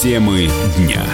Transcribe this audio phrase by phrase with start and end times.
[0.00, 1.04] Темы дня.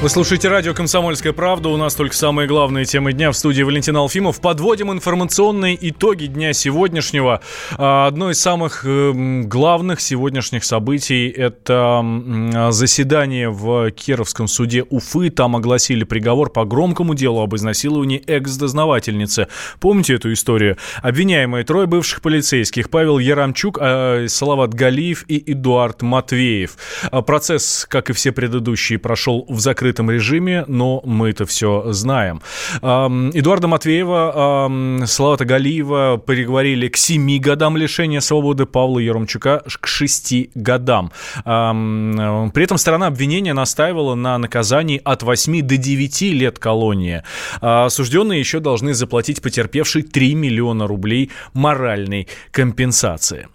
[0.00, 1.70] Вы слушаете радио «Комсомольская правда».
[1.70, 4.40] У нас только самые главные темы дня в студии Валентин Алфимов.
[4.40, 7.40] Подводим информационные итоги дня сегодняшнего.
[7.72, 15.30] А, одно из самых эм, главных сегодняшних событий– это заседание в Кировском суде Уфы.
[15.30, 19.48] Там огласили приговор по громкому делу об изнасиловании экс-дознавательницы.
[19.80, 20.76] Помните эту историю?
[21.02, 26.76] Обвиняемые трое бывших полицейских– Павел Ярамчук, а, Салават Галиев и Эдуард Матвеев.
[27.10, 31.92] А, процесс, как и все предыдущие, прошел в закрытом закрытом режиме, но мы это все
[31.92, 32.42] знаем.
[32.82, 34.70] Эдуарда Матвеева,
[35.06, 41.10] Салавата Галиева приговорили к 7 годам лишения свободы, Павла Еромчука к 6 годам.
[41.44, 47.22] При этом сторона обвинения настаивала на наказании от 8 до 9 лет колонии.
[47.60, 53.48] А осужденные еще должны заплатить потерпевший 3 миллиона рублей моральной компенсации.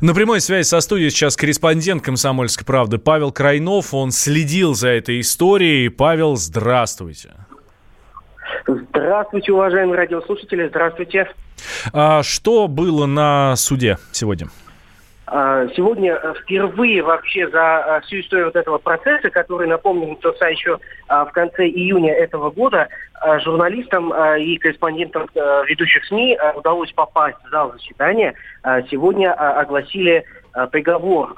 [0.00, 3.94] На прямой связи со студией сейчас корреспондент «Комсомольской правды» Павел Крайнов.
[3.94, 5.88] Он следил за этой историей.
[5.88, 7.30] Павел, здравствуйте.
[8.66, 10.68] Здравствуйте, уважаемые радиослушатели.
[10.68, 11.28] Здравствуйте.
[11.92, 14.48] А что было на суде сегодня?
[15.26, 20.48] А, сегодня э, впервые вообще за э, всю историю вот этого процесса, который, напомню, начался
[20.48, 26.92] еще а, в конце июня этого года, а, журналистам и корреспондентам э, ведущих СМИ удалось
[26.92, 28.34] попасть в зал заседания.
[28.90, 30.24] Сегодня огласили
[30.70, 31.34] приговор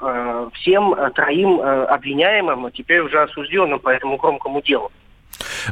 [0.53, 4.91] всем троим обвиняемым, теперь уже осужденным по этому громкому делу.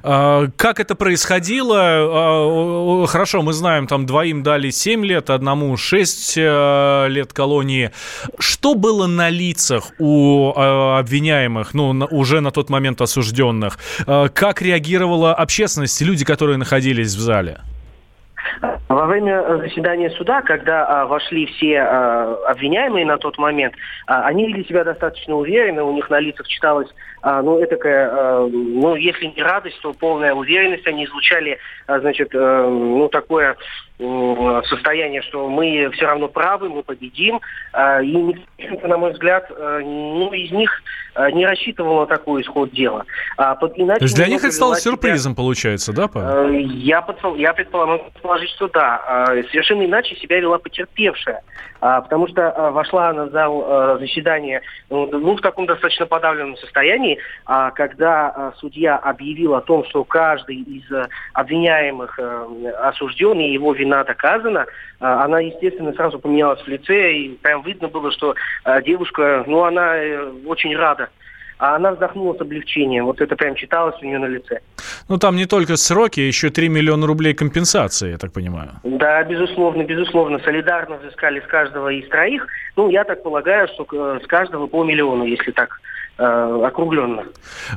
[0.04, 1.78] А, как это происходило?
[1.80, 7.92] А, хорошо, мы знаем, там двоим дали 7 лет, одному 6 э, лет колонии.
[8.40, 13.80] Что было на лицах у а, обвиняемых, ну, уже на тот момент осужденных?
[14.06, 17.62] Как реагировала общественность, люди, которые находились в зале?
[18.88, 23.74] Во время заседания суда, когда а, вошли все а, обвиняемые на тот момент,
[24.06, 26.88] а, они вели себя достаточно уверенно, у них на лицах читалось,
[27.26, 30.86] а, ну, такая, а, ну, если не радость, то полная уверенность.
[30.86, 33.58] Они излучали, а, значит, а, ну, такое
[33.98, 37.40] состояние, что мы все равно правы, мы победим.
[37.72, 38.36] А, и
[38.84, 40.70] на мой взгляд, а, ну, из них
[41.14, 43.06] а, не рассчитывал на такой исход дела.
[43.38, 45.38] Иначе То есть для них это стало сюрпризом, себя...
[45.38, 46.50] получается, да, Павел?
[46.52, 47.36] Я, предпол...
[47.36, 49.26] я предположить, что да.
[49.52, 51.42] Совершенно иначе себя вела потерпевшая.
[51.80, 58.98] Потому что вошла она в зал заседания ну, в таком достаточно подавленном состоянии, когда судья
[58.98, 60.84] объявил о том, что каждый из
[61.34, 62.20] обвиняемых
[62.82, 64.66] осужденный, его вина доказана,
[65.00, 69.64] а, она, естественно, сразу поменялась в лице, и прям видно было, что а, девушка, ну,
[69.64, 71.10] она э, очень рада
[71.58, 73.06] а она вздохнула с облегчением.
[73.06, 74.60] Вот это прям читалось у нее на лице.
[75.08, 78.72] Ну, там не только сроки, еще 3 миллиона рублей компенсации, я так понимаю.
[78.84, 80.40] Да, безусловно, безусловно.
[80.40, 82.46] Солидарно взыскали с каждого из троих.
[82.76, 85.80] Ну, я так полагаю, что э, с каждого по миллиону, если так
[86.18, 87.24] округленно.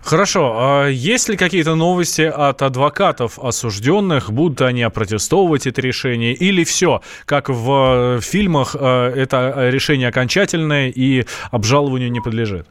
[0.02, 0.54] Хорошо.
[0.58, 4.30] А есть ли какие-то новости от адвокатов осужденных?
[4.30, 6.34] Будут они опротестовывать это решение?
[6.34, 12.66] Или все, как в э, фильмах, э, это решение окончательное и обжалованию не подлежит?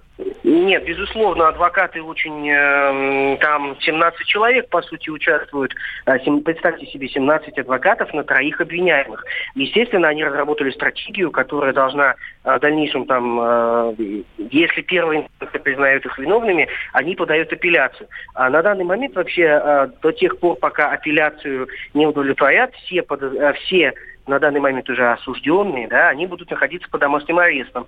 [0.67, 5.73] Нет, безусловно, адвокаты очень, э, там 17 человек, по сути, участвуют.
[6.05, 9.23] Э, представьте себе 17 адвокатов на троих обвиняемых.
[9.56, 13.94] Естественно, они разработали стратегию, которая должна э, в дальнейшем, там, э,
[14.51, 15.29] если первые
[15.63, 18.09] признают их виновными, они подают апелляцию.
[18.33, 23.23] А на данный момент вообще э, до тех пор, пока апелляцию не удовлетворят, все, под,
[23.23, 23.94] э, все
[24.27, 27.88] на данный момент уже осужденные, да, они будут находиться под домашним арестом.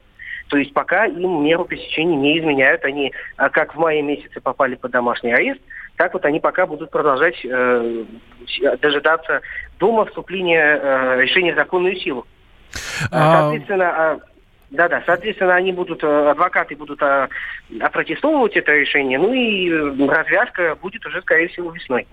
[0.50, 2.84] То есть пока им меру пресечения не изменяют.
[2.84, 5.62] Они, а, как в мае месяце попали под домашний арест,
[5.96, 8.04] так вот они пока будут продолжать э,
[8.82, 9.42] дожидаться
[9.80, 12.26] дома вступления э, решения в законную силу.
[13.12, 13.42] А...
[13.42, 14.20] Соответственно,
[14.72, 17.28] а, да-да, соответственно, они будут, э, адвокаты будут а,
[17.80, 22.08] опротестовывать это решение, ну и э, развязка будет уже, скорее всего, весной.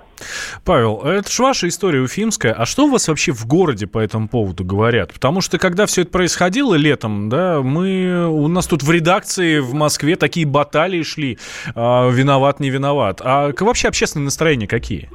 [0.65, 2.55] Павел, это же ваша история уфимская.
[2.55, 5.13] А что у вас вообще в городе по этому поводу говорят?
[5.13, 9.75] Потому что, когда все это происходило летом, да, мы, у нас тут в редакции в
[9.75, 11.39] Москве такие баталии шли,
[11.75, 13.21] а, виноват, не виноват.
[13.23, 15.11] А вообще общественные настроения какие?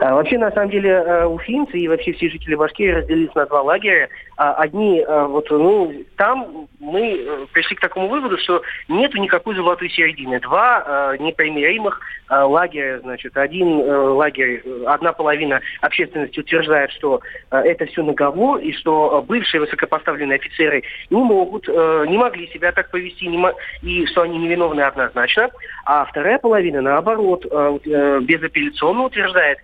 [0.00, 3.62] А, вообще, на самом деле, э, уфимцы и вообще все жители Башкирии разделились на два
[3.62, 4.08] лагеря.
[4.36, 9.54] А, одни, э, вот, ну, там мы э, пришли к такому выводу, что нету никакой
[9.54, 10.40] золотой середины.
[10.40, 18.72] Два непримиримых лагеря, значит, один лагерь, одна половина общественности утверждает, что это все наговор, и
[18.72, 23.46] что бывшие высокопоставленные офицеры не могут, не могли себя так повести, не
[23.82, 25.50] и что они невиновны однозначно.
[25.84, 27.44] А вторая половина, наоборот,
[27.84, 29.58] безапелляционно утверждает,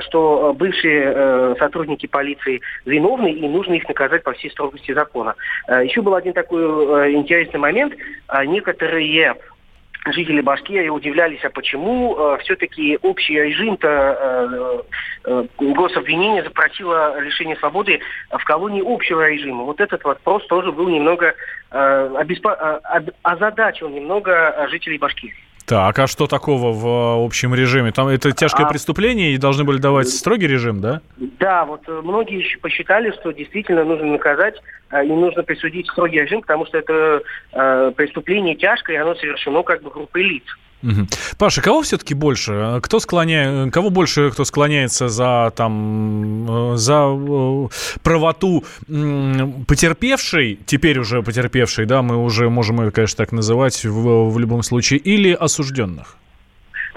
[0.00, 5.34] что бывшие сотрудники полиции виновны и нужно их наказать по всей строгости закона.
[5.68, 7.94] Еще был один такой интересный момент.
[8.44, 9.36] Некоторые
[10.12, 14.82] жители Башкирии удивлялись, а почему э, все-таки общий режим-то э,
[15.24, 19.64] э, гособвинение запросило лишение свободы в колонии общего режима.
[19.64, 21.34] Вот этот вопрос тоже был немного
[21.70, 22.50] э, обеспо...
[22.50, 25.45] э, озадачил немного жителей Башкирии.
[25.66, 27.90] Так, а что такого в э, общем режиме?
[27.90, 28.68] Там это тяжкое а...
[28.68, 31.00] преступление и должны были давать строгий режим, да?
[31.16, 34.54] Да, вот э, многие посчитали, что действительно нужно наказать
[34.90, 37.20] э, и нужно присудить строгий режим, потому что это
[37.52, 40.44] э, преступление тяжкое, и оно совершено как бы группой лиц.
[41.38, 42.80] Паша, кого все-таки больше?
[42.82, 47.68] Кто склоняет, кого больше кто склоняется за там э, за э,
[48.02, 54.38] правоту потерпевшей, теперь уже потерпевшей, да, мы уже можем ее, конечно, так называть в, в
[54.38, 56.16] любом случае, или осужденных?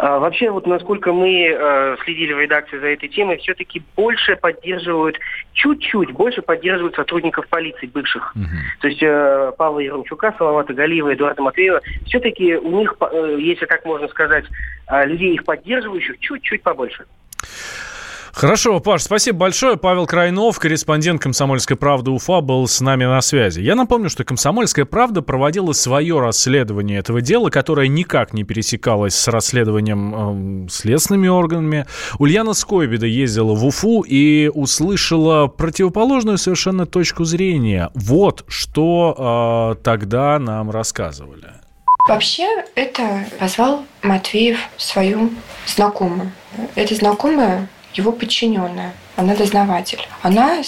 [0.02, 5.20] А, вообще, вот насколько мы э, следили в редакции за этой темой, все-таки больше поддерживают,
[5.52, 8.34] чуть-чуть больше поддерживают сотрудников полиции бывших.
[8.34, 8.46] Угу.
[8.80, 13.84] То есть э, Павла Еромчука, Салавата Галиева, Эдуарда Матвеева, все-таки у них, э, если так
[13.84, 14.46] можно сказать,
[14.88, 17.04] э, людей их поддерживающих чуть-чуть побольше.
[18.34, 19.78] Хорошо, Паш, спасибо большое.
[19.78, 23.62] Павел Крайнов, корреспондент «Комсомольской правды» Уфа, был с нами на связи.
[23.62, 29.28] Я напомню, что «Комсомольская правда» проводила свое расследование этого дела, которое никак не пересекалось с
[29.28, 31.86] расследованием э, следственными органами.
[32.18, 37.90] Ульяна Скойбеда ездила в Уфу и услышала противоположную совершенно точку зрения.
[37.94, 41.54] Вот что э, тогда нам рассказывали.
[42.08, 45.32] Вообще, это позвал Матвеев свою
[45.68, 46.32] знакомую.
[46.76, 50.00] Эта знакомая его подчиненная, она дознаватель.
[50.22, 50.64] Она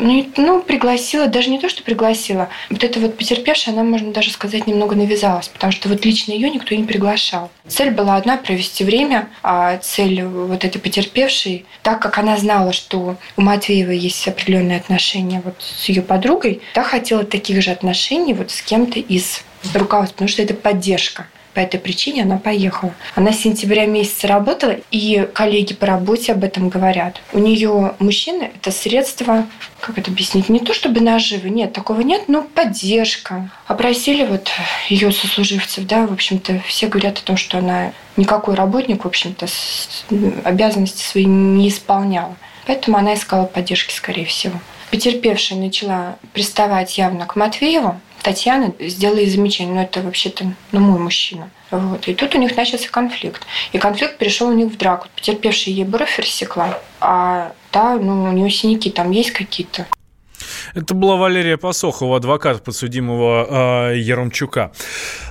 [0.00, 4.30] ну, ну, пригласила, даже не то, что пригласила, вот эта вот потерпевшая, она, можно даже
[4.30, 7.50] сказать, немного навязалась, потому что вот лично ее никто не приглашал.
[7.68, 13.16] Цель была одна– провести время, а цель вот этой потерпевшей, так как она знала, что
[13.36, 18.50] у Матвеева есть определенные отношения вот с ее подругой, та хотела таких же отношений вот
[18.50, 19.42] с кем-то из
[19.74, 21.26] руководства, потому что это поддержка.
[21.54, 22.94] По этой причине она поехала.
[23.14, 27.20] Она с сентября месяца работала, и коллеги по работе об этом говорят.
[27.32, 29.46] У нее мужчина– это средство,
[29.80, 33.50] как это объяснить, не то чтобы наживы, нет, такого нет, но поддержка.
[33.66, 34.48] Опросили вот
[34.88, 39.46] ее сослуживцев, да, в общем-то, все говорят о том, что она никакой работник, в общем-то,
[40.44, 42.36] обязанности свои не исполняла.
[42.66, 44.58] Поэтому она искала поддержки, скорее всего.
[44.90, 51.50] Потерпевшая начала приставать явно к Матвееву, Татьяна сделала замечание, но это вообще-то ну, мой мужчина.
[51.70, 52.06] Вот.
[52.08, 53.42] И тут у них начался конфликт.
[53.72, 55.08] И конфликт перешел у них в драку.
[55.14, 59.86] Потерпевшая ей бровь рассекла, а та, ну, у нее синяки там есть какие-то.
[60.74, 64.72] Это была Валерия Посохова, адвокат подсудимого э, Яромчука.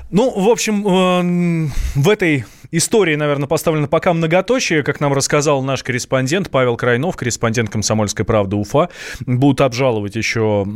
[0.09, 5.83] Ну, в общем, э, в этой истории, наверное, поставлено пока многоточие, как нам рассказал наш
[5.83, 8.89] корреспондент Павел Крайнов, корреспондент «Комсомольской правды» Уфа.
[9.25, 10.67] Будут обжаловать еще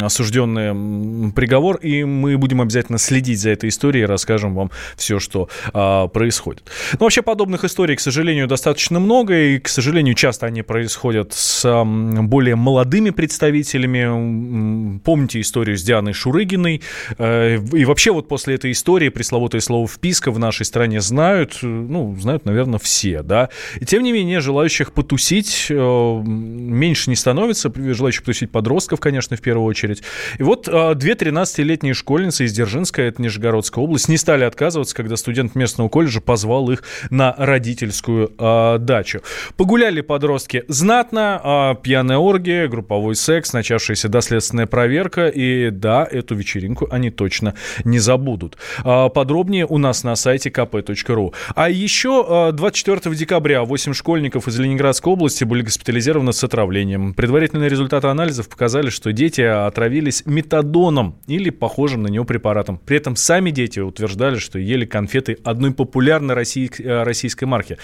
[0.00, 5.48] осужденный приговор, и мы будем обязательно следить за этой историей и расскажем вам все, что
[5.72, 6.64] а, происходит.
[6.92, 11.62] Но вообще подобных историй, к сожалению, достаточно много, и, к сожалению, часто они происходят с
[11.64, 14.98] а, более молодыми представителями.
[15.00, 16.82] Помните историю с Дианой Шурыгиной?
[17.18, 21.58] Э, и вообще вот после этой истории пресловутое слово «вписка» в нашей стране знают, знают,
[21.62, 23.48] ну, знают, наверное, все, да.
[23.80, 29.40] И тем не менее, желающих потусить э, меньше не становится, желающих потусить подростков, конечно, в
[29.40, 30.02] первую очередь.
[30.38, 35.16] И вот э, две 13-летние школьницы из Дзержинска, это Нижегородская область, не стали отказываться, когда
[35.16, 39.20] студент местного колледжа позвал их на родительскую э, дачу.
[39.56, 46.88] Погуляли подростки знатно, э, пьяная оргия, групповой секс, начавшаяся доследственная проверка, и да, эту вечеринку
[46.90, 47.54] они точно
[47.84, 48.56] не забудут.
[48.84, 51.27] Э, подробнее у нас на сайте kp.ru.
[51.54, 57.14] А еще 24 э, декабря 8 школьников из Ленинградской области были госпитализированы с отравлением.
[57.14, 62.78] Предварительные результаты анализов показали, что дети отравились метадоном или похожим на него препаратом.
[62.84, 67.78] При этом сами дети утверждали, что ели конфеты одной популярной э, российской марки.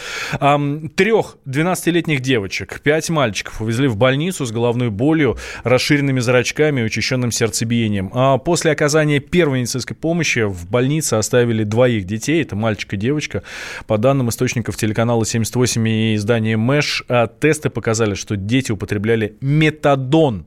[0.97, 7.31] Трех 12-летних девочек, пять мальчиков увезли в больницу с головной болью, расширенными зрачками и учащенным
[7.31, 8.11] сердцебиением.
[8.15, 13.34] А после оказания первой медицинской помощи в больнице оставили двоих детей, это мальчик и девочка,
[13.35, 13.85] девочка.
[13.87, 20.47] По данным источников телеканала 78 и издания Мэш, а, тесты показали, что дети употребляли метадон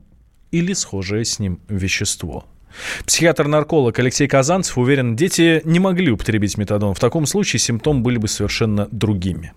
[0.50, 2.44] или схожее с ним вещество.
[3.06, 6.94] Психиатр-нарколог Алексей Казанцев уверен, дети не могли употребить метадон.
[6.94, 9.52] В таком случае симптомы были бы совершенно другими.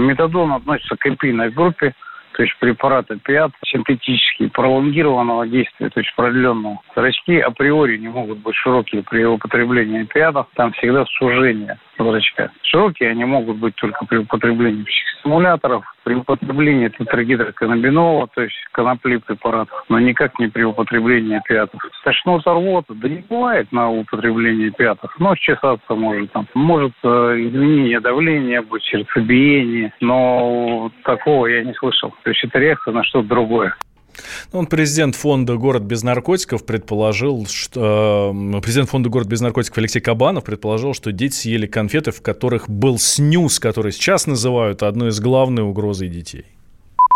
[0.00, 1.94] Метадон относится к эпийной группе
[2.36, 6.80] то есть препараты опиат синтетические, пролонгированного действия, то есть продленного.
[6.94, 12.50] Зрачки априори не могут быть широкие при употреблении опиатов, там всегда сужение зрачка.
[12.62, 14.84] Широкие они могут быть только при употреблении
[15.20, 21.80] стимуляторов, при употреблении тетрагидроканнабинола, то есть конопли препаратов, но никак не при употреблении опиатов.
[22.04, 25.12] Тошнота, рвота, да не бывает на употреблении опиатов.
[25.18, 32.14] Нос чесаться может, там, может э, изменение давления быть, сердцебиение, но такого я не слышал.
[32.22, 33.74] То есть это реакция на что-то другое.
[34.52, 38.32] Ну, он президент фонда «Город без наркотиков» предположил, что...
[38.34, 42.68] Э, президент фонда «Город без наркотиков» Алексей Кабанов предположил, что дети съели конфеты, в которых
[42.68, 46.55] был снюс, который сейчас называют одной из главной угрозой детей.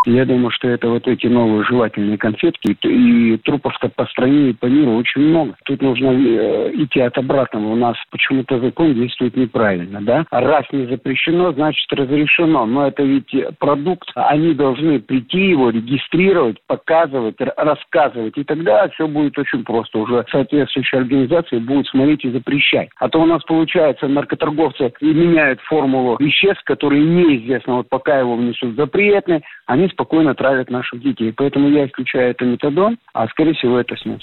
[0.07, 2.76] Я думаю, что это вот эти новые жевательные конфетки.
[2.83, 5.54] И трупов-то по стране и по миру очень много.
[5.64, 7.73] Тут нужно э, идти от обратного.
[7.73, 10.25] У нас почему-то закон действует неправильно, да?
[10.30, 12.66] Раз не запрещено, значит разрешено.
[12.66, 14.11] Но это ведь продукт.
[14.14, 18.37] Они должны прийти его, регистрировать, показывать, рассказывать.
[18.37, 19.99] И тогда все будет очень просто.
[19.99, 22.88] Уже соответствующие организации будут смотреть и запрещать.
[22.99, 27.76] А то у нас получается наркоторговцы меняют формулу веществ, которые неизвестно.
[27.76, 31.33] Вот пока его внесут запретные, они спокойно травят наших детей.
[31.33, 34.21] Поэтому я исключаю это метадон, а скорее всего это снес.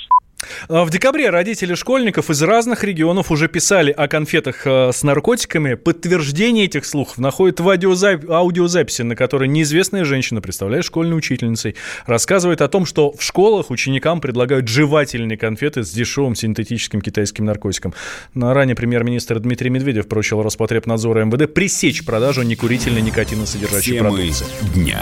[0.69, 5.73] А в декабре родители школьников из разных регионов уже писали о конфетах э, с наркотиками.
[5.73, 11.75] Подтверждение этих слухов находят в аудиозап- аудиозаписи, на которой неизвестная женщина, представляет школьной учительницей,
[12.05, 17.93] рассказывает о том, что в школах ученикам предлагают жевательные конфеты с дешевым синтетическим китайским наркотиком.
[18.33, 24.45] На ранее премьер-министр Дмитрий Медведев поручил Роспотребнадзору МВД пресечь продажу некурительной никотиносодержащей продукции.
[24.73, 25.01] дня.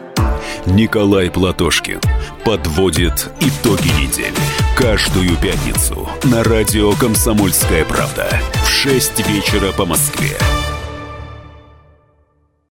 [0.67, 1.99] Николай Платошкин
[2.45, 4.35] подводит итоги недели.
[4.77, 8.29] Каждую пятницу на радио «Комсомольская правда»
[8.63, 10.37] в 6 вечера по Москве.